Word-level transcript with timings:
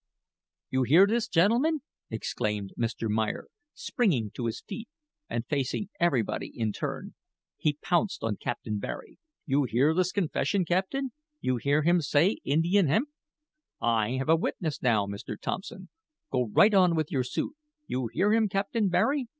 "You 0.71 0.81
hear 0.81 1.05
this, 1.05 1.27
gentlemen," 1.27 1.81
exclaimed 2.09 2.73
Mr. 2.75 3.07
Meyer, 3.07 3.45
springing 3.75 4.31
to 4.31 4.47
his 4.47 4.61
feet 4.67 4.89
and 5.29 5.45
facing 5.45 5.89
everybody 5.99 6.47
in 6.51 6.71
turn. 6.71 7.13
He 7.55 7.73
pounced 7.83 8.23
on 8.23 8.37
Captain 8.37 8.79
Barry. 8.79 9.19
"You 9.45 9.65
hear 9.65 9.93
this 9.93 10.11
confession, 10.11 10.65
captain; 10.65 11.11
you 11.39 11.57
hear 11.57 11.83
him 11.83 12.01
say 12.01 12.39
Indian 12.43 12.87
hemp? 12.87 13.09
I 13.79 14.13
have 14.13 14.27
a 14.29 14.35
witness 14.35 14.81
now, 14.81 15.05
Mr. 15.05 15.39
Thompson. 15.39 15.89
Go 16.31 16.47
right 16.51 16.73
on 16.73 16.95
with 16.95 17.11
your 17.11 17.23
suit. 17.23 17.53
You 17.85 18.07
hear 18.07 18.33
him, 18.33 18.49
Captain 18.49 18.89
Barry. 18.89 19.27